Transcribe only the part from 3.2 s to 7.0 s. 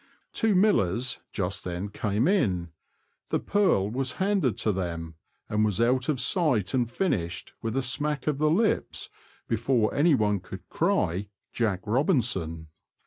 the purl was handed to them, and was out of sight and